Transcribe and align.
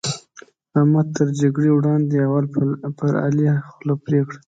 احمد 0.77 1.07
تر 1.17 1.27
جګړې 1.41 1.71
وړاندې؛ 1.73 2.15
اول 2.27 2.45
پر 2.99 3.11
علي 3.25 3.45
باندې 3.51 3.65
خوله 3.73 3.95
پرې 4.05 4.19
کړه. 4.27 4.37